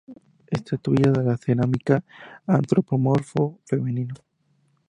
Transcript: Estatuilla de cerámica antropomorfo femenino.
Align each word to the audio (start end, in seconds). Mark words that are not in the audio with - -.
Estatuilla 0.47 1.11
de 1.11 1.37
cerámica 1.37 2.03
antropomorfo 2.47 3.59
femenino. 3.67 4.15